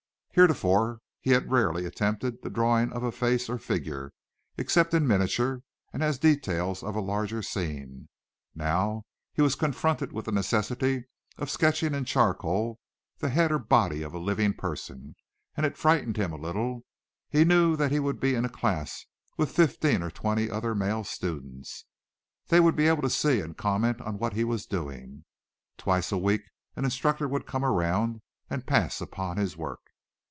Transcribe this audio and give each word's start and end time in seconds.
Heretofore 0.33 1.01
he 1.19 1.31
had 1.31 1.51
rarely 1.51 1.85
attempted 1.85 2.41
the 2.41 2.49
drawing 2.49 2.93
of 2.93 3.03
a 3.03 3.11
face 3.11 3.49
or 3.49 3.57
figure 3.57 4.13
except 4.55 4.93
in 4.93 5.05
miniature 5.05 5.61
and 5.91 6.01
as 6.01 6.17
details 6.17 6.83
of 6.83 6.95
a 6.95 7.01
larger 7.01 7.41
scene. 7.41 8.07
Now 8.55 9.03
he 9.33 9.41
was 9.41 9.55
confronted 9.55 10.13
with 10.13 10.23
the 10.23 10.31
necessity 10.31 11.03
of 11.37 11.49
sketching 11.49 11.93
in 11.93 12.05
charcoal 12.05 12.79
the 13.17 13.27
head 13.27 13.51
or 13.51 13.59
body 13.59 14.03
of 14.03 14.13
a 14.13 14.19
living 14.19 14.53
person, 14.53 15.17
and 15.57 15.65
it 15.65 15.75
frightened 15.77 16.15
him 16.15 16.31
a 16.31 16.37
little. 16.37 16.85
He 17.27 17.43
knew 17.43 17.75
that 17.75 17.91
he 17.91 17.99
would 17.99 18.21
be 18.21 18.33
in 18.33 18.45
a 18.45 18.49
class 18.49 19.05
with 19.35 19.51
fifteen 19.51 20.01
or 20.01 20.09
twenty 20.09 20.49
other 20.49 20.73
male 20.73 21.03
students. 21.03 21.83
They 22.47 22.61
would 22.61 22.77
be 22.77 22.87
able 22.87 23.01
to 23.01 23.09
see 23.09 23.41
and 23.41 23.57
comment 23.57 23.99
on 23.99 24.17
what 24.17 24.31
he 24.31 24.45
was 24.45 24.65
doing. 24.65 25.25
Twice 25.77 26.09
a 26.09 26.17
week 26.17 26.43
an 26.77 26.85
instructor 26.85 27.27
would 27.27 27.45
come 27.45 27.65
around 27.65 28.21
and 28.49 28.65
pass 28.65 29.01
upon 29.01 29.35
his 29.35 29.57
work. 29.57 29.79